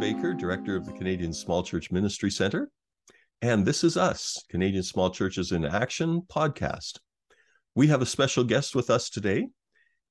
[0.00, 2.70] Baker, Director of the Canadian Small Church Ministry Center.
[3.40, 6.98] And this is us, Canadian Small Churches in Action podcast.
[7.74, 9.48] We have a special guest with us today,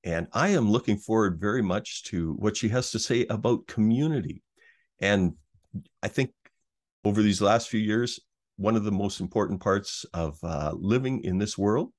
[0.02, 4.42] and I am looking forward very much to what she has to say about community.
[5.00, 5.34] And
[6.02, 6.32] I think
[7.04, 8.18] over these last few years,
[8.56, 11.92] one of the most important parts of uh, living in this world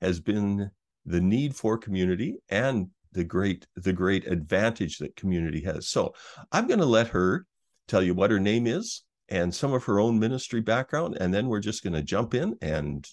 [0.00, 0.70] has been
[1.04, 5.88] the need for community and the great the great advantage that community has.
[5.88, 6.14] So
[6.52, 7.46] I'm going to let her
[7.88, 11.48] tell you what her name is and some of her own ministry background, and then
[11.48, 13.08] we're just going to jump in and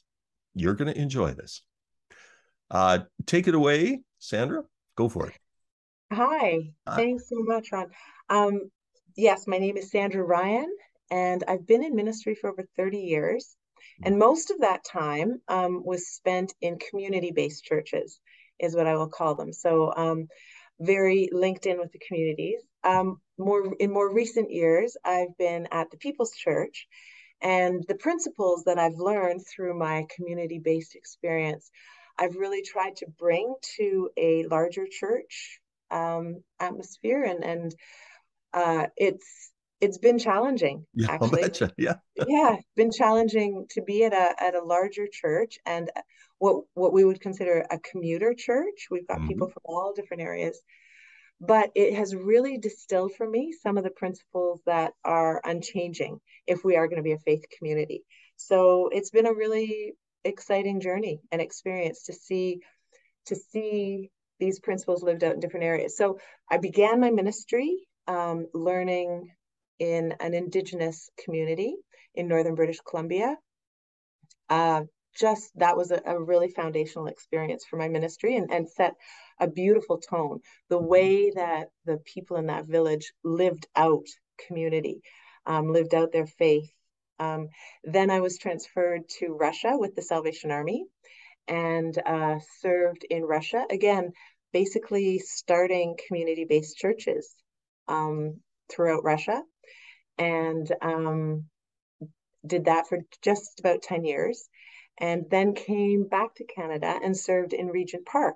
[0.54, 1.64] you're going to enjoy this.
[2.70, 4.64] Uh, take it away, Sandra.
[4.96, 5.34] Go for it.
[6.12, 6.74] Hi.
[6.88, 6.96] Hi.
[6.96, 7.90] Thanks so much, Ron.
[8.30, 8.70] Um,
[9.16, 10.72] yes, my name is Sandra Ryan,
[11.10, 13.56] and I've been in ministry for over 30 years.
[14.04, 18.20] And most of that time um, was spent in community based churches
[18.59, 19.54] is what I will call them.
[19.54, 20.28] So um,
[20.80, 22.60] very linked in with the communities.
[22.84, 26.88] Um, more in more recent years, I've been at the People's Church,
[27.42, 31.72] and the principles that I've learned through my community-based experience,
[32.20, 35.60] I've really tried to bring to a larger church
[35.92, 37.76] um, atmosphere, and and
[38.54, 39.53] uh, it's
[39.84, 41.70] it's been challenging yeah, actually.
[41.78, 41.95] yeah.
[42.28, 45.89] Yeah been challenging to be at a at a larger church and
[46.39, 48.88] what what we would consider a commuter church.
[48.89, 49.28] We've got mm-hmm.
[49.28, 50.59] people from all different areas.
[51.39, 56.64] But it has really distilled for me some of the principles that are unchanging if
[56.64, 58.04] we are going to be a faith community.
[58.38, 62.61] So it's been a really exciting journey and experience to see
[63.26, 65.98] to see these principles lived out in different areas.
[65.98, 67.76] So i began my ministry
[68.08, 69.31] um, learning
[69.84, 71.76] in an Indigenous community
[72.16, 73.36] in Northern British Columbia.
[74.50, 74.84] Uh,
[75.16, 78.94] just that was a, a, really foundational experience for my ministry and, and set
[79.39, 80.39] a beautiful tone.
[80.70, 84.08] The way that the people in that village lived out
[84.48, 85.02] community,
[85.45, 86.71] um, lived out their faith.
[87.20, 87.50] Um,
[87.83, 90.86] then I was transferred to Russia with the Salvation Army
[91.48, 93.65] and uh, served in Russia.
[93.70, 94.14] Again,
[94.54, 97.36] basically starting community based churches
[97.88, 98.39] um,
[98.71, 99.44] throughout Russia
[100.18, 101.46] and um,
[102.46, 104.50] did that for just about 10 years
[105.00, 108.36] and then came back to Canada and served in Regent Park.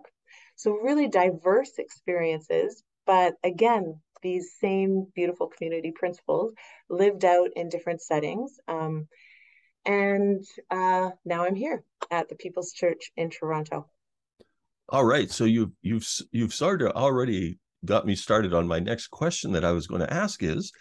[0.56, 6.54] So, really diverse experiences, but again, these same beautiful community principles
[6.90, 8.60] lived out in different settings.
[8.68, 9.08] Um,
[9.86, 13.88] and uh, now I'm here at the People's Church in Toronto.
[14.90, 19.52] All right, so you've you've you've of already got me started on my next question
[19.52, 20.72] that I was going to ask is,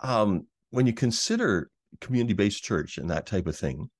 [0.00, 3.90] um, when you consider community-based church and that type of thing,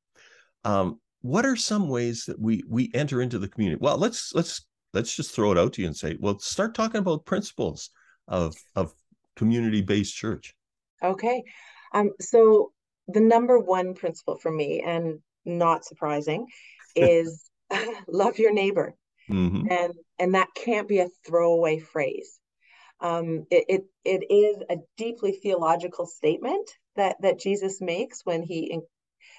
[0.65, 3.79] um, what are some ways that we we enter into the community?
[3.81, 7.01] Well, let's let's let's just throw it out to you and say, well, start talking
[7.01, 7.91] about principles
[8.29, 8.93] of of
[9.37, 10.55] community-based church.
[11.03, 11.43] Okay,
[11.93, 12.73] um, so
[13.09, 16.47] the number one principle for me, and not surprising,
[16.97, 17.51] is
[18.09, 18.95] love your neighbor,
[19.31, 19.71] mm-hmm.
[19.71, 22.40] and and that can't be a throwaway phrase.
[23.01, 28.81] Um, it, it, it is a deeply theological statement that that Jesus makes when he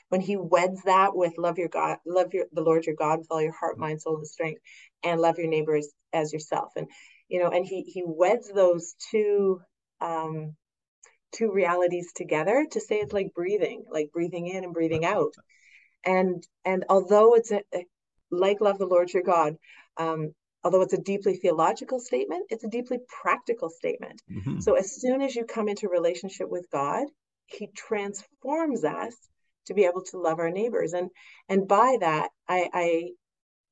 [0.10, 3.28] when he weds that with love your God, love your the Lord your God with
[3.32, 4.62] all your heart, mind, soul, and strength,
[5.04, 6.72] and love your neighbors as yourself.
[6.76, 6.88] And
[7.30, 9.62] you know, and he he weds those two
[10.02, 10.56] um,
[11.32, 15.34] two realities together to say it's like breathing, like breathing in and breathing out.
[16.06, 17.86] And and although it's a, a
[18.32, 19.56] like love the Lord your God,
[19.98, 20.34] um,
[20.64, 24.22] although it's a deeply theological statement, it's a deeply practical statement.
[24.32, 24.60] Mm-hmm.
[24.60, 27.08] So as soon as you come into relationship with God,
[27.46, 29.16] He transforms us
[29.68, 31.10] to be able to love our neighbors, and
[31.50, 33.10] and by that, I I,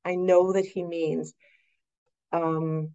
[0.04, 1.34] I know that He means
[2.32, 2.90] um,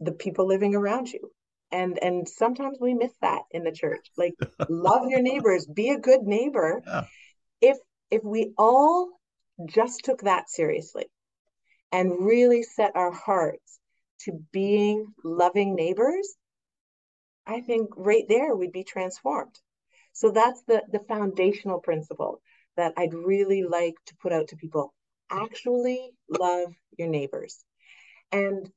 [0.00, 1.30] the people living around you.
[1.72, 4.34] And, and sometimes we miss that in the church like
[4.68, 7.04] love your neighbors be a good neighbor yeah.
[7.60, 7.78] if
[8.12, 9.08] if we all
[9.66, 11.06] just took that seriously
[11.94, 13.78] and really set our hearts
[14.18, 16.34] to being loving neighbors,
[17.46, 19.54] I think right there we'd be transformed.
[20.12, 22.42] So that's the, the foundational principle
[22.76, 24.92] that I'd really like to put out to people.
[25.30, 27.64] Actually love your neighbors.
[28.32, 28.68] And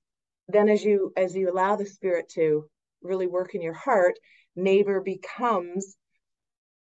[0.48, 2.70] then as you as you allow the spirit to
[3.02, 4.20] really work in your heart,
[4.56, 5.98] neighbor becomes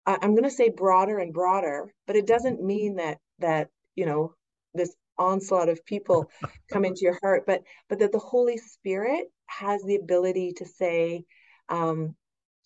[0.05, 4.35] I'm going to say broader and broader, but it doesn't mean that that, you know,
[4.75, 6.31] this onslaught of people
[6.73, 11.25] come into your heart but but that the holy spirit has the ability to say
[11.69, 12.15] um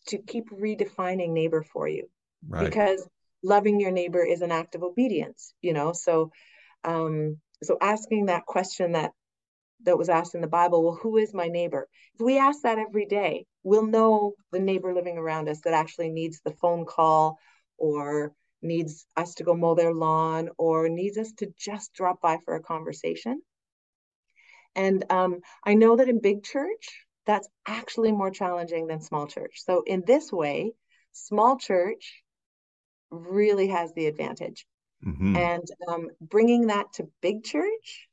[0.07, 2.09] to keep redefining neighbor for you
[2.49, 2.69] right.
[2.69, 3.07] because
[3.43, 6.31] loving your neighbor is an act of obedience you know so
[6.85, 9.13] um so asking that question that
[9.85, 11.89] that was asked in the Bible, well, who is my neighbor?
[12.15, 16.11] If we ask that every day, we'll know the neighbor living around us that actually
[16.11, 17.39] needs the phone call
[17.77, 18.33] or
[18.63, 22.55] needs us to go mow their lawn or needs us to just drop by for
[22.55, 23.41] a conversation.
[24.75, 29.63] And um, I know that in big church, that's actually more challenging than small church.
[29.65, 30.73] So, in this way,
[31.13, 32.23] small church
[33.11, 34.67] really has the advantage.
[35.05, 35.37] Mm-hmm.
[35.37, 38.09] And um, bringing that to big church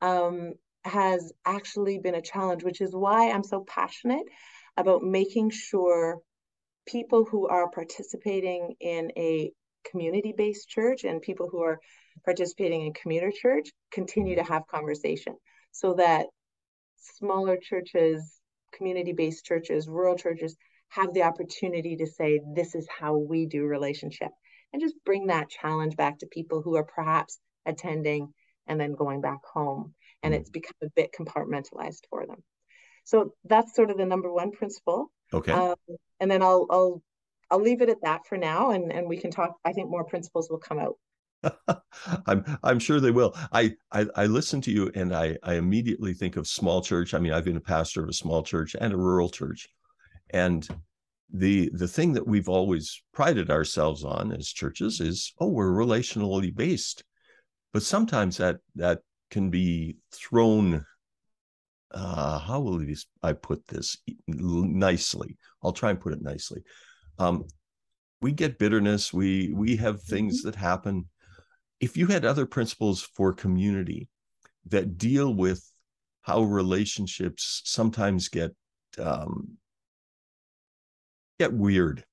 [0.00, 0.54] um,
[0.84, 4.26] has actually been a challenge, which is why I'm so passionate
[4.76, 6.20] about making sure
[6.86, 9.50] people who are participating in a
[9.90, 11.80] community based church and people who are
[12.24, 15.36] participating in commuter church continue to have conversation
[15.72, 16.26] so that
[16.98, 18.40] smaller churches,
[18.72, 20.56] community based churches, rural churches
[20.88, 24.30] have the opportunity to say, this is how we do relationship
[24.72, 28.32] and just bring that challenge back to people who are perhaps attending
[28.66, 29.94] and then going back home.
[30.22, 30.40] And mm-hmm.
[30.40, 32.42] it's become a bit compartmentalized for them.
[33.04, 35.10] So that's sort of the number one principle.
[35.32, 35.52] Okay.
[35.52, 35.76] Um,
[36.20, 37.02] and then I'll I'll
[37.50, 39.56] I'll leave it at that for now, and and we can talk.
[39.64, 40.96] I think more principles will come out.
[42.26, 43.34] I'm I'm sure they will.
[43.52, 47.14] I, I I listen to you and I I immediately think of small church.
[47.14, 49.68] I mean, I've been a pastor of a small church and a rural church,
[50.30, 50.66] and
[51.32, 56.54] the the thing that we've always prided ourselves on as churches is oh we're relationally
[56.54, 57.04] based,
[57.72, 59.00] but sometimes that that
[59.30, 60.84] can be thrown.
[61.92, 62.84] Uh, how will
[63.22, 63.96] I put this
[64.26, 65.36] nicely?
[65.62, 66.62] I'll try and put it nicely.
[67.18, 67.44] Um,
[68.20, 69.12] we get bitterness.
[69.12, 70.50] We we have things mm-hmm.
[70.50, 71.06] that happen
[71.80, 74.08] if you had other principles for community
[74.66, 75.70] that deal with
[76.22, 78.54] how relationships sometimes get
[78.98, 79.56] um,
[81.38, 82.04] get weird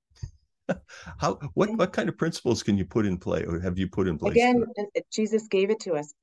[1.18, 4.08] how what what kind of principles can you put in play or have you put
[4.08, 4.66] in place again
[5.12, 6.14] jesus gave it to us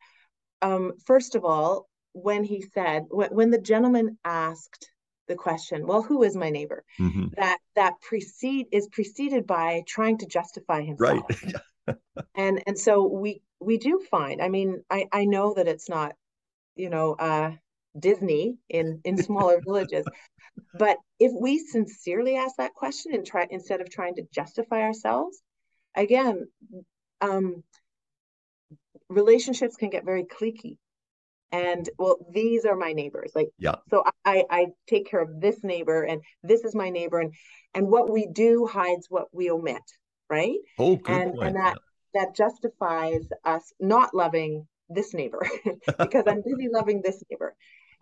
[0.62, 4.90] um, first of all when he said when, when the gentleman asked
[5.30, 6.84] the question well who is my neighbor?
[6.98, 7.28] Mm-hmm.
[7.36, 11.24] that that precede is preceded by trying to justify himself.
[11.30, 11.96] Right.
[12.34, 16.14] And and so we we do find i mean i i know that it's not
[16.76, 17.52] you know uh
[17.98, 20.06] disney in in smaller villages
[20.78, 25.40] but if we sincerely ask that question and try instead of trying to justify ourselves
[25.96, 26.46] again
[27.20, 27.62] um
[29.08, 30.76] relationships can get very cliquey
[31.52, 35.64] and well these are my neighbors like yeah so i i take care of this
[35.64, 37.34] neighbor and this is my neighbor and
[37.74, 39.82] and what we do hides what we omit
[40.28, 41.48] right oh good and point.
[41.48, 41.76] and that
[42.14, 45.46] that justifies us not loving this neighbor
[45.98, 47.54] because I'm busy loving this neighbor.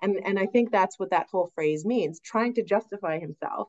[0.02, 3.68] And, and I think that's what that whole phrase means trying to justify himself.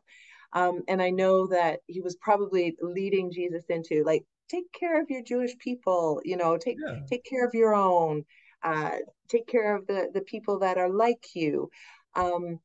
[0.53, 5.09] Um, and I know that he was probably leading Jesus into like, take care of
[5.09, 6.99] your Jewish people, you know, take yeah.
[7.07, 8.25] take care of your own,
[8.63, 8.97] uh,
[9.29, 11.69] take care of the the people that are like you.
[12.15, 12.59] Um,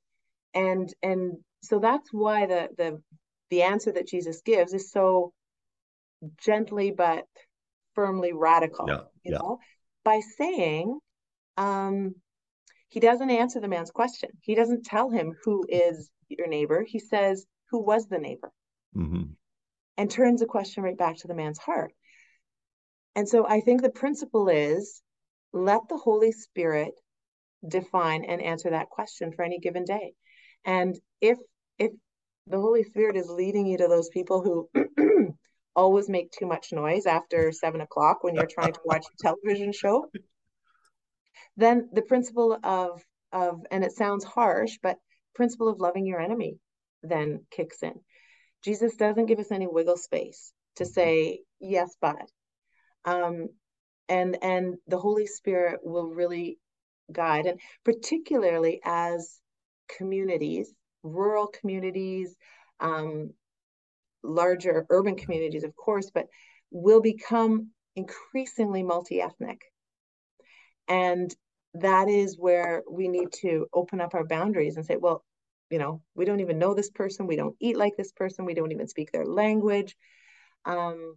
[0.55, 3.03] and and so that's why the the
[3.51, 5.33] the answer that Jesus gives is so
[6.39, 7.27] gently but
[7.95, 9.39] firmly radical, yeah, you yeah.
[9.39, 9.59] know,
[10.05, 10.99] by saying,
[11.57, 12.15] um,
[12.89, 14.31] he doesn't answer the man's question.
[14.41, 16.85] He doesn't tell him who is your neighbor.
[16.87, 18.53] He says, who was the neighbor?
[18.97, 19.33] Mm-hmm.
[19.97, 21.93] And turns the question right back to the man's heart.
[23.15, 25.03] And so I think the principle is
[25.55, 26.95] let the Holy Spirit
[27.67, 30.13] define and answer that question for any given day.
[30.65, 31.39] And if
[31.79, 31.93] if
[32.47, 35.35] the Holy Spirit is leading you to those people who
[35.77, 39.73] always make too much noise after seven o'clock when you're trying to watch a television
[39.73, 40.07] show.
[41.57, 44.99] Then the principle of of and it sounds harsh, but
[45.35, 46.59] principle of loving your enemy
[47.03, 47.95] then kicks in.
[48.65, 52.29] Jesus doesn't give us any wiggle space to say yes, but
[53.05, 53.49] um,
[54.09, 56.59] and and the Holy Spirit will really
[57.13, 59.41] guide, and particularly as
[59.97, 62.35] communities, rural communities,
[62.81, 63.31] um,
[64.23, 66.27] larger urban communities, of course, but
[66.71, 69.61] will become increasingly multi ethnic.
[70.89, 71.35] And
[71.75, 75.25] that is where we need to open up our boundaries and say, well,
[75.71, 77.27] you know, we don't even know this person.
[77.27, 78.45] We don't eat like this person.
[78.45, 79.97] We don't even speak their language.
[80.65, 81.17] Um,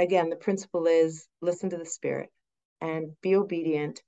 [0.00, 2.30] again, the principle is listen to the spirit
[2.80, 4.02] and be obedient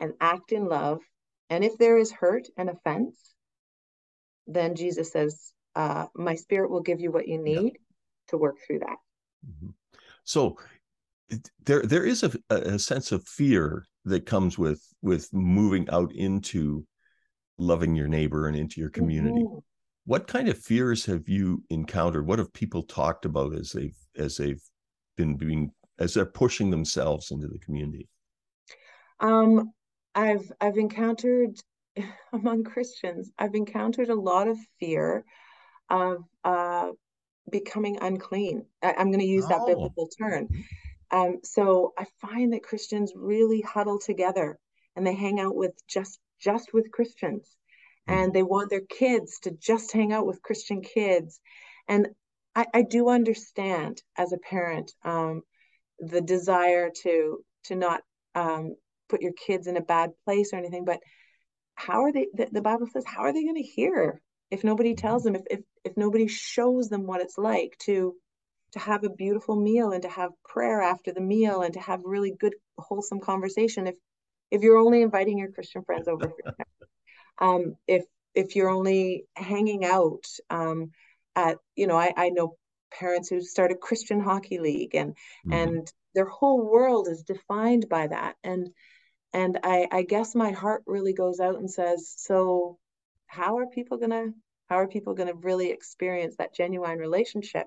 [0.00, 1.00] and act in love.
[1.50, 3.16] And if there is hurt and offense,
[4.46, 7.80] then Jesus says, uh, my spirit will give you what you need yeah.
[8.28, 8.96] to work through that.
[9.48, 9.70] Mm-hmm.
[10.24, 10.56] So
[11.64, 16.86] there there is a, a sense of fear that comes with with moving out into
[17.58, 19.42] loving your neighbor and into your community.
[19.42, 19.58] Mm-hmm.
[20.06, 22.26] What kind of fears have you encountered?
[22.26, 24.62] What have people talked about as they've as they've
[25.16, 28.08] been being as they're pushing themselves into the community?
[29.20, 29.72] Um,
[30.14, 31.58] I've I've encountered
[32.32, 35.24] among Christians, I've encountered a lot of fear
[35.90, 36.90] of uh,
[37.50, 38.64] becoming unclean.
[38.82, 39.48] I, am going to use oh.
[39.48, 40.48] that biblical term.
[41.10, 44.58] Um, so I find that Christians really huddle together
[44.96, 47.48] and they hang out with just just with Christians,
[48.08, 48.14] mm.
[48.14, 51.40] and they want their kids to just hang out with Christian kids.
[51.88, 52.08] And
[52.54, 55.42] I, I do understand as a parent um,
[55.98, 58.02] the desire to to not
[58.34, 58.76] um,
[59.08, 61.00] put your kids in a bad place or anything, but
[61.74, 62.28] how are they?
[62.34, 64.20] The, the Bible says, how are they going to hear
[64.50, 65.34] if nobody tells them?
[65.34, 68.14] If, if if nobody shows them what it's like to
[68.74, 72.00] to have a beautiful meal and to have prayer after the meal and to have
[72.04, 73.94] really good wholesome conversation if
[74.50, 76.32] if you're only inviting your christian friends over
[77.38, 80.90] um if if you're only hanging out um
[81.36, 82.56] at you know i i know
[82.90, 85.10] parents who start a christian hockey league and
[85.46, 85.52] mm-hmm.
[85.52, 88.36] and their whole world is defined by that.
[88.44, 88.70] And
[89.32, 92.78] and i i guess my heart really goes out and says so
[93.26, 94.26] how are people gonna
[94.68, 97.66] how are people gonna really experience that genuine relationship?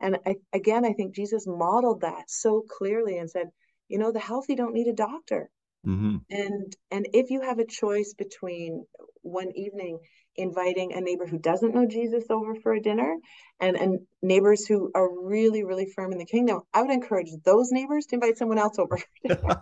[0.00, 3.48] And I, again i think jesus modeled that so clearly and said
[3.88, 5.50] you know the healthy don't need a doctor
[5.88, 6.16] mm-hmm.
[6.30, 8.84] and and if you have a choice between
[9.22, 9.98] one evening
[10.36, 13.16] inviting a neighbor who doesn't know jesus over for a dinner
[13.60, 17.72] and and neighbors who are really really firm in the kingdom i would encourage those
[17.72, 18.98] neighbors to invite someone else over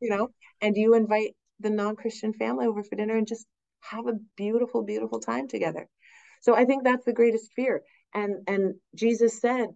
[0.00, 0.30] you know?
[0.60, 3.46] And you invite the non-christian family over for dinner and just
[3.80, 5.88] have a beautiful beautiful time together.
[6.40, 7.82] So i think that's the greatest fear.
[8.14, 9.66] And and jesus said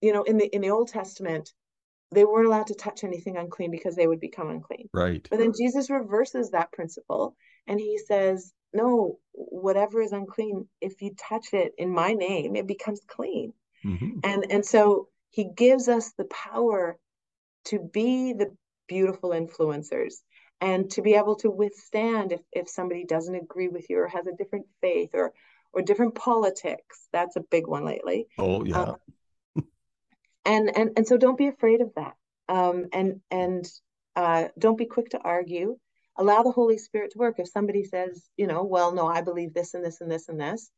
[0.00, 1.52] you know in the in the old testament
[2.12, 4.88] they weren't allowed to touch anything unclean because they would become unclean.
[4.92, 5.26] Right.
[5.28, 7.36] But then jesus reverses that principle
[7.66, 12.66] and he says no whatever is unclean if you touch it in my name it
[12.66, 13.52] becomes clean.
[13.84, 14.20] Mm-hmm.
[14.24, 16.98] and and so he gives us the power
[17.66, 18.56] to be the
[18.88, 20.14] beautiful influencers
[20.60, 24.26] and to be able to withstand if, if somebody doesn't agree with you or has
[24.26, 25.32] a different faith or
[25.72, 27.06] or different politics.
[27.12, 28.28] That's a big one lately.
[28.38, 28.80] Oh yeah.
[28.80, 28.96] Um,
[30.46, 32.14] and and and so don't be afraid of that.
[32.48, 33.66] Um, and and
[34.14, 35.76] uh, don't be quick to argue.
[36.16, 37.38] Allow the holy spirit to work.
[37.38, 40.40] If somebody says you know well no i believe this and this and this and
[40.40, 40.70] this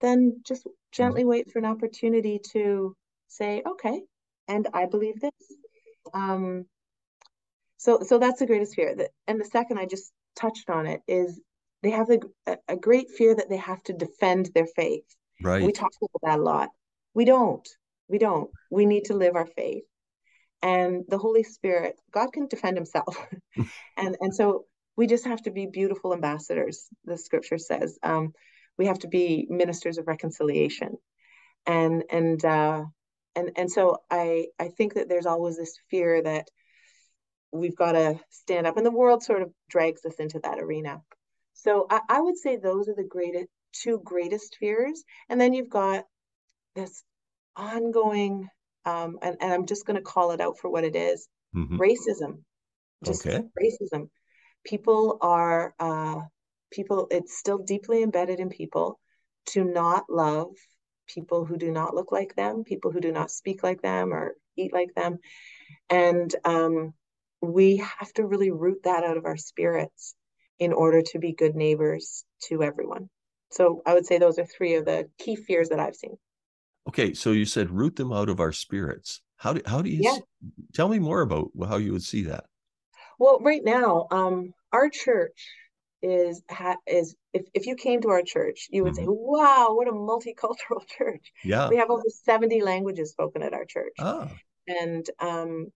[0.00, 2.96] then just gently wait for an opportunity to
[3.28, 4.02] say okay
[4.48, 5.30] and i believe this.
[6.12, 6.66] Um,
[7.76, 8.94] so so that's the greatest fear.
[8.94, 11.40] That and the second i just touched on it is
[11.82, 15.04] they have a, a great fear that they have to defend their faith.
[15.42, 15.64] Right.
[15.64, 16.68] We talk about that a lot.
[17.14, 17.66] We don't
[18.10, 18.50] we don't.
[18.70, 19.84] We need to live our faith.
[20.62, 23.16] And the Holy Spirit, God can defend himself.
[23.96, 27.98] and and so we just have to be beautiful ambassadors, the scripture says.
[28.02, 28.32] Um,
[28.76, 30.96] we have to be ministers of reconciliation.
[31.66, 32.84] And and uh
[33.36, 36.48] and and so I I think that there's always this fear that
[37.52, 41.02] we've got to stand up and the world sort of drags us into that arena.
[41.52, 45.04] So I, I would say those are the greatest two greatest fears.
[45.28, 46.04] And then you've got
[46.74, 47.02] this
[47.60, 48.48] ongoing
[48.86, 51.28] um, and, and i'm just going to call it out for what it is.
[51.54, 51.78] Mm-hmm.
[51.78, 52.42] racism.
[53.04, 53.42] Just okay.
[53.60, 54.08] racism.
[54.64, 56.20] People are uh,
[56.70, 59.00] people it's still deeply embedded in people
[59.46, 60.48] to not love
[61.08, 64.34] people who do not look like them people who do not speak like them or
[64.56, 65.18] eat like them.
[65.88, 66.92] And um,
[67.40, 70.14] we have to really root that out of our spirits
[70.58, 73.08] in order to be good neighbors to everyone.
[73.50, 76.16] So i would say those are three of the key fears that i've seen
[76.88, 79.20] Okay, so you said root them out of our spirits.
[79.36, 80.18] How do how do you yeah.
[80.74, 82.44] tell me more about how you would see that?
[83.18, 85.46] Well, right now, um, our church
[86.02, 89.04] is ha, is if, if you came to our church, you would mm-hmm.
[89.04, 93.64] say, "Wow, what a multicultural church!" Yeah, we have over seventy languages spoken at our
[93.64, 94.30] church, ah.
[94.66, 95.68] and um,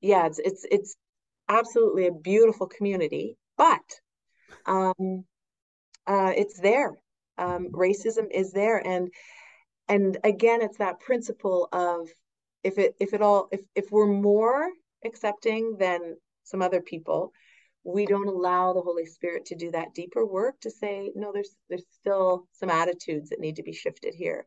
[0.00, 0.96] yeah, it's it's it's
[1.48, 3.80] absolutely a beautiful community, but
[4.66, 5.24] um,
[6.06, 6.92] uh, it's there.
[7.38, 7.74] Um, mm-hmm.
[7.74, 9.08] racism is there, and
[9.88, 12.08] and again it's that principle of
[12.64, 14.68] if it if it all if if we're more
[15.04, 17.32] accepting than some other people
[17.84, 21.54] we don't allow the holy spirit to do that deeper work to say no there's
[21.68, 24.46] there's still some attitudes that need to be shifted here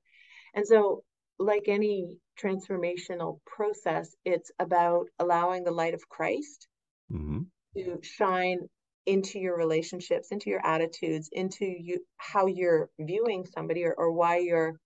[0.54, 1.04] and so
[1.38, 6.68] like any transformational process it's about allowing the light of christ
[7.12, 7.42] mm-hmm.
[7.76, 8.60] to shine
[9.06, 14.38] into your relationships into your attitudes into you how you're viewing somebody or, or why
[14.38, 14.80] you're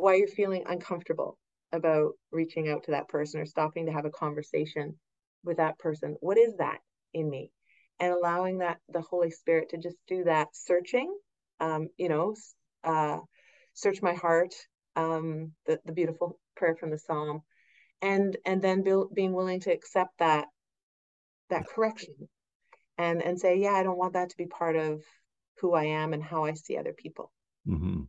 [0.00, 1.38] why you're feeling uncomfortable
[1.72, 4.98] about reaching out to that person or stopping to have a conversation
[5.44, 6.16] with that person.
[6.20, 6.78] What is that
[7.14, 7.52] in me?
[7.98, 11.14] And allowing that the Holy Spirit to just do that searching,
[11.60, 12.34] um, you know,
[12.82, 13.18] uh,
[13.74, 14.54] search my heart,
[14.96, 17.42] um, the, the beautiful prayer from the Psalm,
[18.02, 20.46] and and then be, being willing to accept that
[21.50, 22.14] that correction
[22.98, 25.02] and and say yeah i don't want that to be part of
[25.60, 27.30] who i am and how i see other people
[27.68, 28.02] mm-hmm.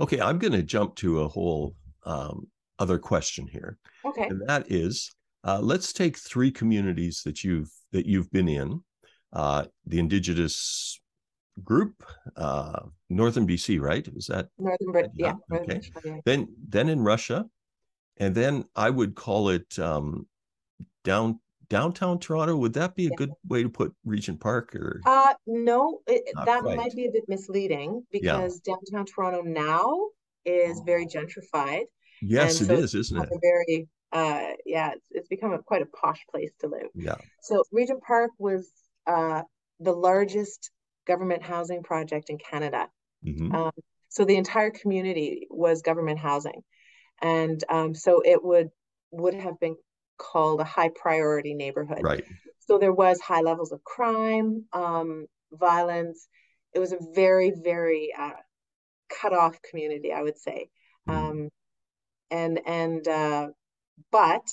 [0.00, 1.74] Okay i'm going to jump to a whole
[2.04, 2.46] um,
[2.78, 4.26] other question here okay.
[4.28, 5.14] and that is
[5.44, 8.82] uh, let's take three communities that you've that you've been in
[9.32, 11.00] uh, the indigenous
[11.64, 12.04] group
[12.36, 14.06] uh, northern bc right?
[14.14, 15.58] Is that northern britain yeah, yeah.
[15.58, 15.80] okay.
[16.24, 17.46] Then then in russia
[18.18, 20.26] and then i would call it um,
[21.04, 21.40] down
[21.70, 22.56] downtown Toronto.
[22.56, 23.16] Would that be a yeah.
[23.16, 25.00] good way to put Regent Park or?
[25.04, 26.76] Uh, no, it, that quite.
[26.76, 28.74] might be a bit misleading because yeah.
[28.74, 30.08] downtown Toronto now
[30.44, 31.08] is very oh.
[31.08, 31.84] gentrified.
[32.20, 33.28] Yes, it is, isn't it?
[33.40, 36.88] very, uh, yeah, it's, it's become a, quite a posh place to live.
[36.94, 37.14] Yeah.
[37.42, 38.68] So Regent Park was
[39.06, 39.42] uh,
[39.78, 40.70] the largest
[41.06, 42.88] government housing project in Canada.
[43.24, 43.54] Mm-hmm.
[43.54, 43.70] Um,
[44.08, 46.62] so the entire community was government housing,
[47.20, 48.70] and um, so it would
[49.10, 49.76] would have been
[50.18, 52.02] called a high priority neighborhood.
[52.02, 52.24] Right.
[52.60, 56.28] So there was high levels of crime, um, violence.
[56.74, 58.32] It was a very, very uh,
[59.08, 60.68] cut off community, I would say.
[61.08, 61.14] Mm.
[61.14, 61.48] Um,
[62.30, 63.48] and and uh,
[64.12, 64.46] but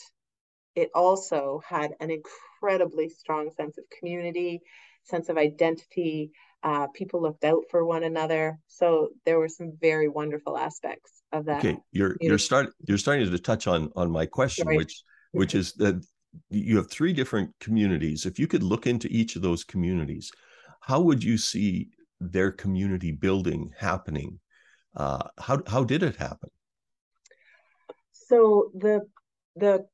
[0.76, 4.62] it also had an incredibly strong sense of community,
[5.04, 6.32] sense of identity.
[6.64, 8.58] Uh, people looked out for one another.
[8.68, 11.60] So there were some very wonderful aspects of that.
[11.60, 12.26] Okay, you're community.
[12.28, 14.78] you're start you're starting to touch on on my question, Sorry.
[14.78, 15.04] which
[15.36, 16.04] which is that
[16.50, 18.26] you have three different communities.
[18.26, 20.32] If you could look into each of those communities,
[20.82, 21.90] how would you see
[22.20, 24.40] their community building happening?
[24.96, 26.50] Uh, how how did it happen?
[28.12, 29.02] So the
[29.56, 29.86] the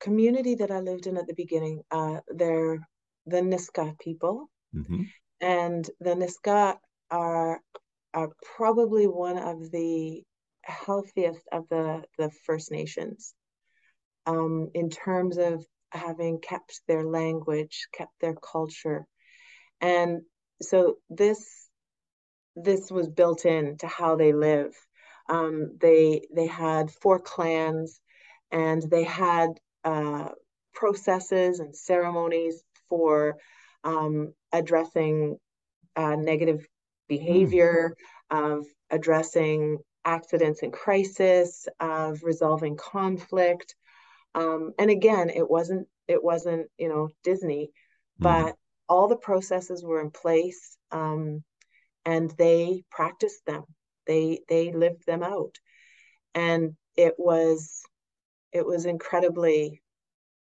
[0.00, 2.78] community that I lived in at the beginning, uh, they're
[3.26, 5.02] the Nisga'a people, mm-hmm.
[5.40, 6.76] and the Nisga'a
[7.10, 7.60] are
[8.14, 10.22] are probably one of the
[10.62, 13.34] healthiest of the the First Nations
[14.26, 19.06] um, in terms of having kept their language, kept their culture.
[19.80, 20.22] And
[20.60, 21.68] so this
[22.56, 24.74] this was built in to how they live.
[25.28, 28.00] Um, they they had four clans,
[28.50, 29.50] and they had
[29.84, 30.30] uh,
[30.74, 33.36] processes and ceremonies for
[33.84, 35.38] um, addressing
[35.96, 36.66] uh, negative
[37.08, 37.96] behavior,
[38.32, 38.56] mm.
[38.58, 43.74] of addressing accidents and crisis, of resolving conflict,
[44.36, 47.70] um, and again, it wasn't it wasn't you know Disney,
[48.20, 48.22] mm-hmm.
[48.22, 48.58] but mm.
[48.88, 51.42] all the processes were in place, um,
[52.04, 53.64] and they practiced them.
[54.06, 55.56] They they lived them out,
[56.34, 57.82] and it was
[58.52, 59.82] it was incredibly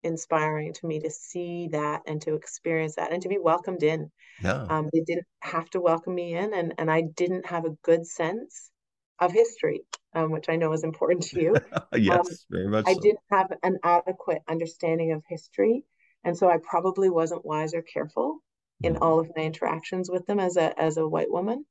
[0.03, 4.11] inspiring to me to see that and to experience that and to be welcomed in.
[4.43, 4.67] Yeah.
[4.69, 8.07] Um, they didn't have to welcome me in, and and I didn't have a good
[8.07, 8.72] sense
[9.19, 9.83] of history
[10.15, 11.57] um, which I know is important to you.
[11.95, 12.85] yes, um, very much.
[12.87, 13.01] I so.
[13.01, 15.85] didn't have an adequate understanding of history,
[16.25, 18.39] and so I probably wasn't wise or careful
[18.83, 19.01] in mm.
[19.01, 21.65] all of my interactions with them as a as a white woman.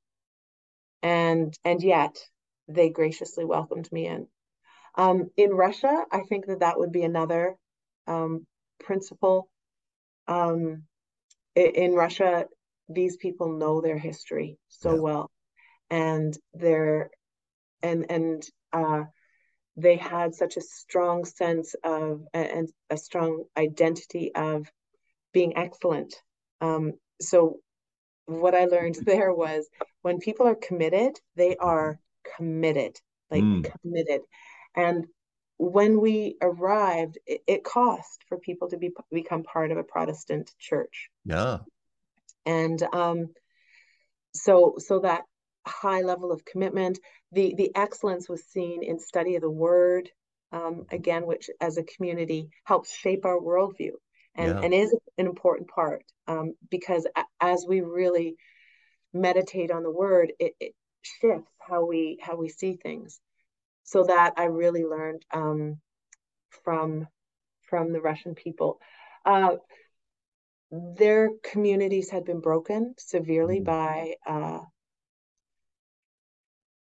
[1.04, 2.18] And and yet
[2.68, 4.28] they graciously welcomed me in.
[4.96, 7.56] Um, in Russia, I think that that would be another
[8.08, 8.46] um,
[8.80, 9.50] principle.
[10.28, 10.84] Um,
[11.56, 12.46] in Russia,
[12.88, 15.02] these people know their history so yeah.
[15.02, 15.32] well,
[15.90, 17.10] and they're
[17.84, 19.04] and and uh,
[19.78, 24.68] they had such a strong sense of and a strong identity of
[25.34, 26.16] being excellent.
[26.60, 27.60] Um, so
[28.26, 29.68] what I learned there was
[30.02, 32.00] when people are committed, they are
[32.38, 33.72] committed, like mm.
[33.82, 34.22] committed.
[34.76, 35.06] And
[35.58, 40.52] when we arrived, it, it, cost for people to be become part of a Protestant
[40.58, 41.10] church.
[41.24, 41.60] Yeah.
[42.46, 43.28] And um,
[44.34, 45.24] so so that
[45.66, 47.00] high level of commitment.
[47.32, 50.10] The the excellence was seen in study of the word,
[50.52, 53.92] um, again, which as a community helps shape our worldview
[54.36, 54.62] and, yeah.
[54.62, 57.08] and is an important part um, because
[57.40, 58.36] as we really
[59.14, 63.20] meditate on the word, it, it, shifts how we how we see things.
[63.84, 65.80] So that I really learned um,
[66.64, 67.08] from
[67.70, 68.80] from the Russian people.
[69.26, 69.56] Uh,
[70.72, 73.66] their communities had been broken severely mm.
[73.66, 74.60] by uh,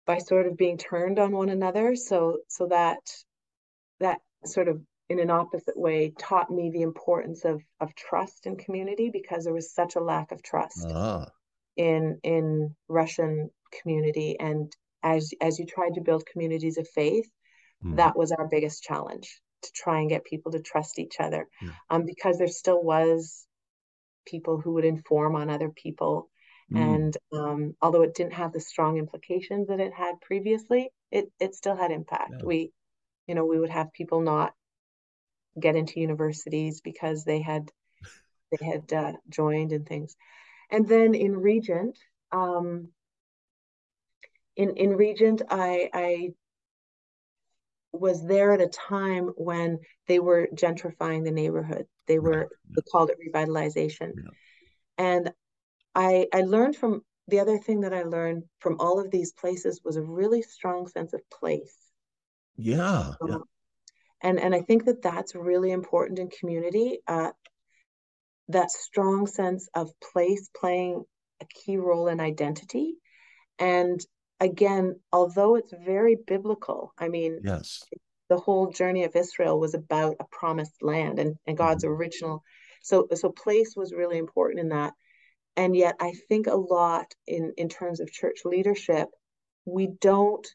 [0.06, 2.98] by sort of being turned on one another so so that
[4.00, 8.58] that sort of in an opposite way taught me the importance of of trust and
[8.58, 11.26] community because there was such a lack of trust uh-huh.
[11.76, 17.28] in in Russian community and as as you tried to build communities of faith
[17.84, 17.96] mm.
[17.96, 21.70] that was our biggest challenge to try and get people to trust each other yeah.
[21.90, 23.46] um, because there still was
[24.26, 26.28] people who would inform on other people
[26.72, 26.94] Mm.
[26.94, 31.54] And um, although it didn't have the strong implications that it had previously, it it
[31.54, 32.34] still had impact.
[32.38, 32.44] Yeah.
[32.44, 32.72] We,
[33.26, 34.52] you know, we would have people not
[35.58, 37.70] get into universities because they had
[38.50, 40.16] they had uh, joined and things.
[40.70, 41.98] And then in Regent,
[42.32, 42.88] um,
[44.56, 46.28] in in Regent, I I
[47.92, 51.86] was there at a time when they were gentrifying the neighborhood.
[52.06, 52.48] They were right.
[52.74, 54.30] they called it revitalization, yeah.
[54.98, 55.32] and
[55.96, 59.80] I I learned from the other thing that I learned from all of these places
[59.84, 61.76] was a really strong sense of place.
[62.56, 63.38] Yeah, um, yeah.
[64.22, 67.00] and and I think that that's really important in community.
[67.08, 67.32] Uh,
[68.48, 71.02] that strong sense of place playing
[71.40, 72.94] a key role in identity,
[73.58, 74.00] and
[74.38, 77.82] again, although it's very biblical, I mean, yes,
[78.28, 81.94] the whole journey of Israel was about a promised land and, and God's mm-hmm.
[81.94, 82.42] original.
[82.82, 84.92] So, so place was really important in that.
[85.56, 89.08] And yet, I think a lot in, in terms of church leadership,
[89.64, 90.46] we don't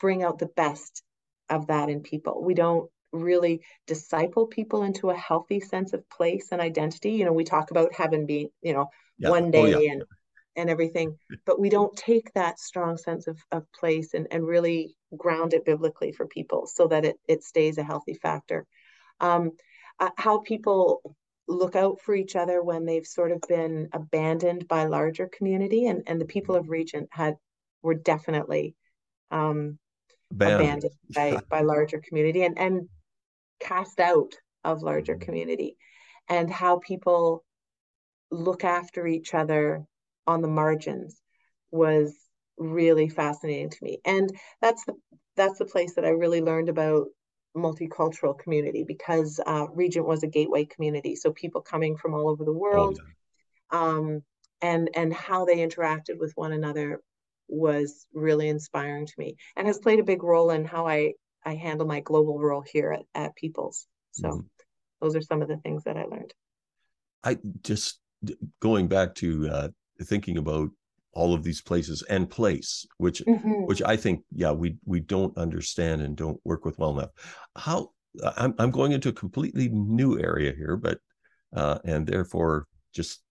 [0.00, 1.02] bring out the best
[1.48, 2.42] of that in people.
[2.42, 7.12] We don't really disciple people into a healthy sense of place and identity.
[7.12, 9.30] You know, we talk about heaven being, you know, yeah.
[9.30, 9.92] one day oh, yeah.
[9.92, 10.02] and
[10.56, 14.96] and everything but we don't take that strong sense of, of place and, and really
[15.16, 18.66] ground it biblically for people so that it, it stays a healthy factor
[19.20, 19.52] um,
[20.00, 21.14] uh, how people
[21.48, 26.02] look out for each other when they've sort of been abandoned by larger community and,
[26.06, 27.36] and the people of regent had
[27.82, 28.74] were definitely
[29.30, 29.78] um,
[30.32, 32.88] abandoned by, by larger community and, and
[33.60, 35.24] cast out of larger mm-hmm.
[35.24, 35.76] community
[36.28, 37.44] and how people
[38.30, 39.84] look after each other
[40.26, 41.20] on the margins
[41.70, 42.12] was
[42.58, 44.00] really fascinating to me.
[44.04, 44.30] And
[44.60, 44.94] that's the
[45.36, 47.06] that's the place that i really learned about
[47.56, 52.44] multicultural community because uh, regent was a gateway community so people coming from all over
[52.44, 52.98] the world
[53.70, 54.22] oh, um,
[54.62, 57.00] and and how they interacted with one another
[57.48, 61.12] was really inspiring to me and has played a big role in how i
[61.44, 63.86] i handle my global role here at, at peoples.
[64.10, 64.40] So mm-hmm.
[65.00, 66.34] those are some of the things that i learned.
[67.24, 68.00] I just
[68.60, 69.68] going back to uh,
[70.02, 70.70] thinking about
[71.16, 73.64] all of these places and place which mm-hmm.
[73.64, 77.10] which i think yeah we we don't understand and don't work with well enough
[77.56, 77.88] how
[78.36, 80.98] i'm, I'm going into a completely new area here but
[81.54, 83.22] uh, and therefore just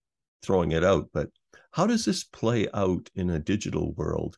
[0.42, 1.28] throwing it out but
[1.70, 4.36] how does this play out in a digital world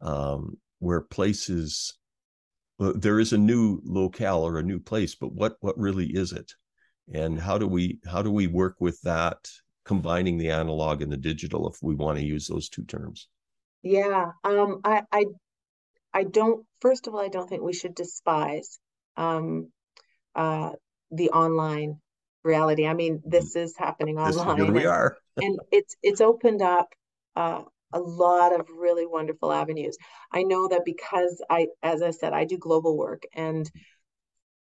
[0.00, 1.98] um, where places
[2.78, 6.30] well, there is a new locale or a new place but what what really is
[6.30, 6.52] it
[7.12, 9.38] and how do we how do we work with that
[9.86, 13.28] combining the analog and the digital if we want to use those two terms.
[13.82, 15.24] Yeah um, I, I
[16.12, 18.78] i don't first of all i don't think we should despise
[19.16, 19.70] um,
[20.34, 20.72] uh,
[21.10, 22.00] the online
[22.42, 22.86] reality.
[22.86, 25.16] I mean this is happening online here we are.
[25.36, 26.88] and it's it's opened up
[27.34, 29.96] uh, a lot of really wonderful avenues.
[30.32, 33.70] I know that because i as i said i do global work and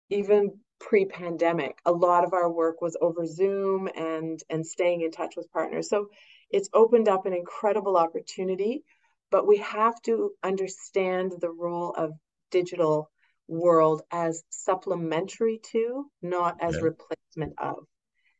[0.10, 5.36] even pre-pandemic a lot of our work was over zoom and and staying in touch
[5.38, 5.90] with partners.
[5.90, 6.10] So
[6.50, 8.84] it's opened up an incredible opportunity
[9.32, 12.12] but we have to understand the role of
[12.52, 13.10] digital
[13.48, 16.82] world as supplementary to not as yeah.
[16.82, 17.86] replacement of.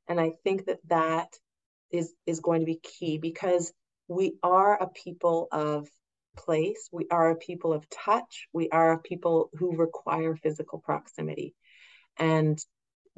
[0.08, 1.30] And i think that that
[1.92, 3.72] is is going to be key because
[4.10, 5.88] we are a people of
[6.36, 6.90] place.
[6.92, 8.48] We are a people of touch.
[8.54, 11.54] We are a people who require physical proximity
[12.18, 12.60] and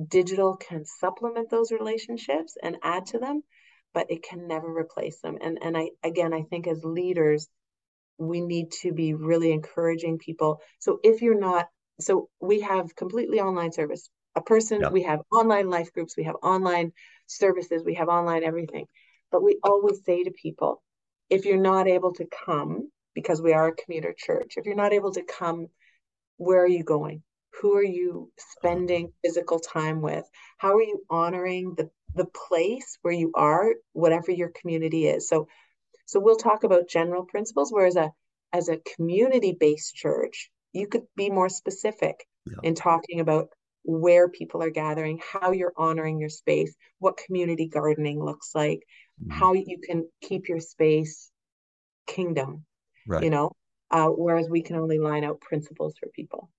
[0.08, 3.44] digital can supplement those relationships and add to them,
[3.94, 5.38] but it can never replace them.
[5.42, 7.48] And and I again I think as leaders,
[8.18, 10.62] we need to be really encouraging people.
[10.80, 11.68] So if you're not,
[12.00, 14.10] so we have completely online service.
[14.36, 14.90] A person, yeah.
[14.90, 16.92] we have online life groups, we have online
[17.28, 18.86] services, we have online everything.
[19.32, 20.82] But we always say to people,
[21.30, 24.94] if you're not able to come, because we are a commuter church, if you're not
[24.94, 25.68] able to come,
[26.38, 27.24] where are you going?
[27.62, 30.26] Who are you spending physical time with
[30.58, 35.48] how are you honoring the the place where you are whatever your community is so
[36.06, 38.12] so we'll talk about general principles whereas a
[38.54, 42.58] as a community based church you could be more specific yeah.
[42.64, 43.50] in talking about
[43.84, 48.80] where people are gathering how you're honoring your space what community gardening looks like
[49.22, 49.32] mm-hmm.
[49.32, 51.30] how you can keep your space
[52.08, 52.66] kingdom
[53.08, 53.24] right.
[53.24, 53.52] you know
[53.92, 56.50] uh, whereas we can only line out principles for people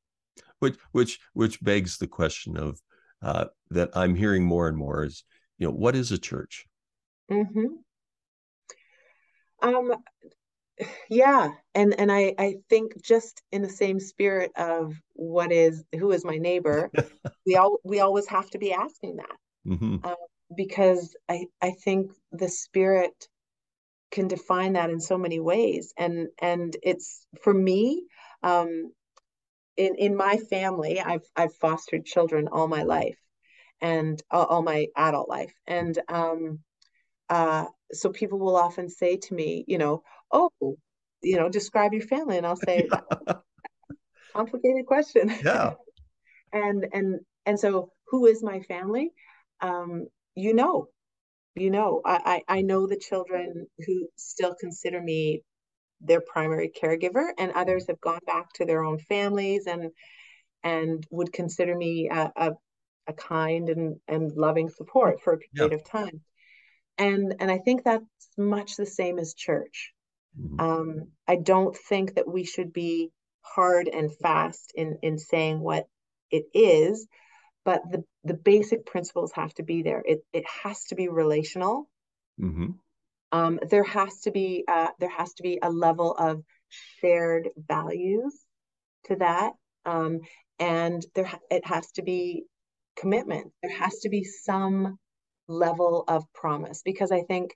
[0.61, 2.81] which which which begs the question of
[3.23, 5.25] uh, that I'm hearing more and more is
[5.59, 6.67] you know what is a church?
[7.31, 7.67] Mm-hmm.
[9.63, 9.93] Um,
[11.09, 16.13] yeah, and and I I think just in the same spirit of what is who
[16.13, 16.91] is my neighbor,
[17.47, 19.97] we all we always have to be asking that mm-hmm.
[20.05, 20.15] uh,
[20.57, 23.29] because I I think the spirit
[24.11, 28.05] can define that in so many ways and and it's for me
[28.45, 28.93] um
[29.77, 33.19] in in my family i've i've fostered children all my life
[33.81, 35.53] and all, all my adult life.
[35.67, 36.61] And um,
[37.29, 40.51] uh, so people will often say to me, you know, oh,
[41.23, 42.89] you know, describe your family, and I'll say,
[44.35, 45.33] complicated question.
[45.45, 45.75] Yeah.
[46.53, 49.13] and and and so, who is my family?
[49.61, 50.89] Um, you know,
[51.55, 55.43] you know, I, I I know the children who still consider me
[56.01, 59.91] their primary caregiver, and others have gone back to their own families and
[60.63, 62.53] and would consider me a, a,
[63.07, 65.79] a kind and, and loving support for a period yeah.
[65.79, 66.21] of time.
[66.99, 68.05] And and I think that's
[68.37, 69.93] much the same as church.
[70.39, 70.61] Mm-hmm.
[70.61, 73.11] Um, I don't think that we should be
[73.43, 75.87] hard and fast in in saying what
[76.31, 77.07] it is,
[77.65, 80.03] but the the basic principles have to be there.
[80.05, 81.89] It it has to be relational.
[82.41, 82.73] Mm-hmm.
[83.33, 86.43] Um, there has to be uh, there has to be a level of
[87.01, 88.45] shared values
[89.07, 89.53] to that,
[89.85, 90.21] um,
[90.59, 92.45] and there it has to be
[92.97, 93.53] commitment.
[93.63, 94.99] There has to be some
[95.49, 97.55] level of promise because I think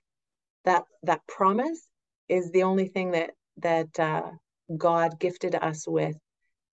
[0.65, 1.87] that that promise
[2.29, 4.31] is the only thing that that uh,
[4.77, 6.15] God gifted us with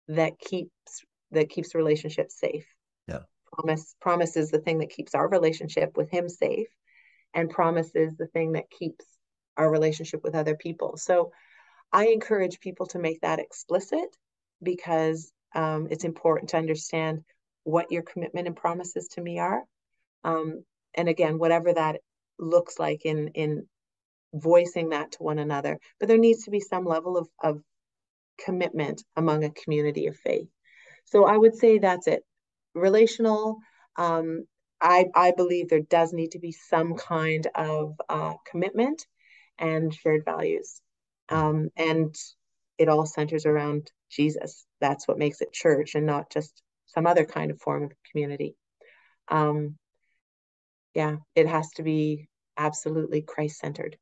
[0.08, 2.66] that keeps that keeps relationships safe.
[3.06, 3.20] Yeah.
[3.52, 6.68] Promise promise is the thing that keeps our relationship with him safe
[7.34, 9.04] and promise is the thing that keeps
[9.56, 10.96] our relationship with other people.
[10.96, 11.32] So
[11.92, 14.16] I encourage people to make that explicit
[14.62, 17.22] because um, it's important to understand
[17.64, 19.62] what your commitment and promises to me are.
[20.24, 20.64] Um,
[20.94, 22.00] and again, whatever that
[22.38, 23.66] looks like in in
[24.34, 25.78] voicing that to one another.
[25.98, 27.62] But there needs to be some level of, of
[28.44, 30.48] commitment among a community of faith.
[31.06, 32.22] So I would say that's it.
[32.74, 33.58] Relational.
[33.96, 34.44] Um,
[34.80, 39.06] I I believe there does need to be some kind of uh, commitment
[39.58, 40.80] and shared values,
[41.28, 42.14] um, and
[42.78, 44.66] it all centers around Jesus.
[44.80, 48.56] That's what makes it church, and not just some other kind of form of community.
[49.28, 49.76] Um,
[50.94, 53.96] yeah, it has to be absolutely Christ centered.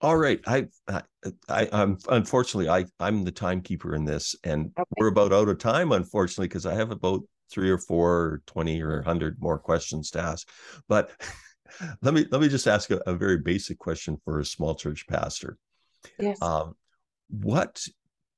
[0.00, 1.02] All right, I, I,
[1.48, 4.90] I, am unfortunately I, I'm the timekeeper in this, and okay.
[4.98, 7.22] we're about out of time, unfortunately, because I have about
[7.54, 10.48] three or four, or twenty or hundred more questions to ask.
[10.88, 11.10] But
[12.02, 15.06] let me let me just ask a, a, very basic question for a small church
[15.06, 15.56] pastor.
[16.18, 16.42] Yes.
[16.42, 16.74] Um,
[17.30, 17.86] what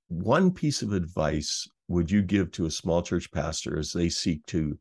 [0.09, 4.44] one piece of advice would you give to a small church pastor as they seek
[4.46, 4.79] to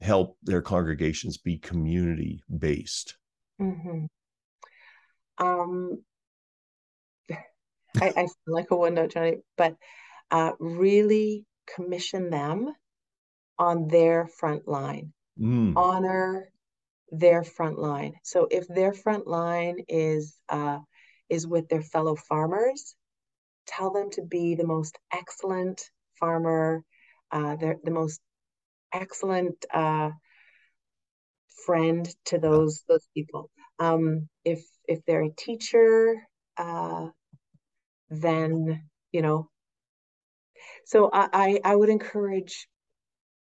[0.00, 3.16] help their congregations be community based?
[3.60, 4.06] Mm-hmm.
[5.44, 6.02] Um,
[7.30, 7.36] I,
[8.00, 9.76] I sound like a one note Johnny, but
[10.30, 12.72] uh, really commission them
[13.58, 15.12] on their front line.
[15.40, 15.74] Mm.
[15.76, 16.50] Honor
[17.10, 18.14] their front line.
[18.22, 20.78] So if their front line is uh,
[21.28, 22.94] is with their fellow farmers,
[23.66, 25.82] tell them to be the most excellent
[26.18, 26.84] farmer,
[27.30, 28.20] uh, they're the most
[28.92, 30.10] excellent uh,
[31.66, 33.50] friend to those those people.
[33.78, 37.08] Um, if if they're a teacher, uh,
[38.10, 39.48] then you know.
[40.86, 42.68] So I I, I would encourage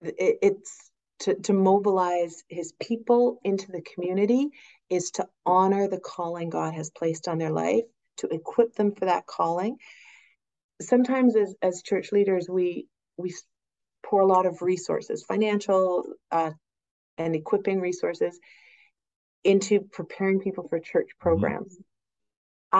[0.01, 4.49] it, it's to to mobilize his people into the community
[4.89, 7.83] is to honor the calling God has placed on their life,
[8.17, 9.77] to equip them for that calling.
[10.81, 12.87] Sometimes as as church leaders, we
[13.17, 13.33] we
[14.03, 16.51] pour a lot of resources, financial uh,
[17.17, 18.39] and equipping resources
[19.43, 21.29] into preparing people for church mm-hmm.
[21.29, 21.73] programs.
[21.73, 21.81] Mm-hmm.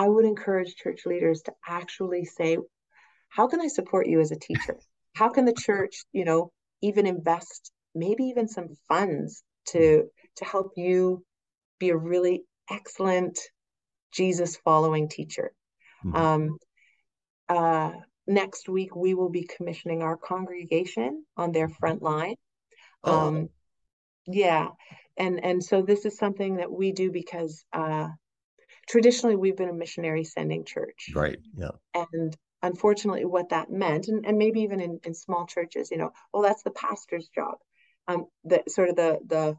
[0.04, 2.58] I would encourage church leaders to actually say,
[3.28, 4.78] how can I support you as a teacher?
[5.14, 6.50] How can the church, you know,
[6.82, 10.04] even invest maybe even some funds to
[10.36, 11.24] to help you
[11.78, 13.38] be a really excellent
[14.12, 15.52] Jesus following teacher?
[16.04, 16.16] Mm-hmm.
[16.16, 16.58] Um,
[17.48, 17.92] uh,
[18.26, 22.36] next week we will be commissioning our congregation on their front line.
[23.04, 23.28] Oh.
[23.28, 23.48] Um,
[24.26, 24.68] yeah,
[25.16, 28.08] and and so this is something that we do because uh,
[28.88, 31.38] traditionally we've been a missionary sending church, right?
[31.56, 35.98] Yeah, and unfortunately, what that meant, and, and maybe even in, in small churches, you
[35.98, 37.56] know, well, that's the pastor's job.
[38.08, 39.56] Um, the sort of the the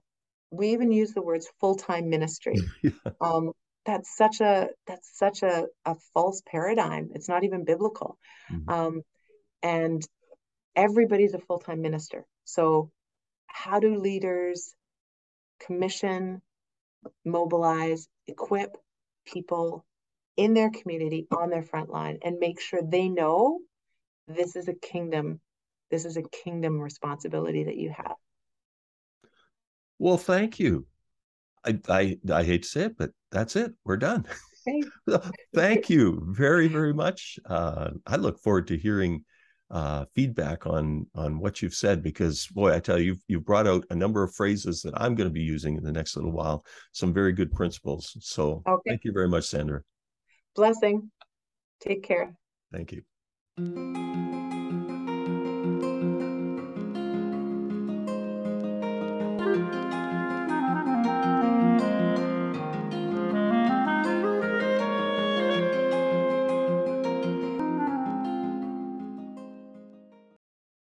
[0.51, 2.55] we even use the words full time ministry.
[2.83, 2.91] yeah.
[3.21, 3.53] Um,
[3.85, 8.17] that's such a that's such a, a false paradigm it's not even biblical
[8.51, 8.69] mm-hmm.
[8.69, 9.01] um,
[9.61, 10.07] and
[10.75, 12.89] everybody's a full-time minister so
[13.47, 14.73] how do leaders
[15.59, 16.41] commission
[17.25, 18.77] mobilize equip
[19.25, 19.85] people
[20.37, 23.59] in their community on their front line and make sure they know
[24.27, 25.39] this is a kingdom
[25.91, 28.15] this is a kingdom responsibility that you have
[29.99, 30.85] well thank you
[31.65, 33.73] I, I I hate to say it, but that's it.
[33.83, 34.25] We're done.
[35.53, 37.39] Thank you very, very much.
[37.45, 39.23] Uh, I look forward to hearing
[39.71, 43.67] uh, feedback on on what you've said because boy, I tell you, you've, you've brought
[43.67, 46.31] out a number of phrases that I'm going to be using in the next little
[46.31, 46.65] while.
[46.91, 48.15] Some very good principles.
[48.19, 48.89] So okay.
[48.89, 49.81] thank you very much, Sandra.
[50.55, 51.11] Blessing.
[51.81, 52.35] Take care.
[52.71, 53.03] Thank you.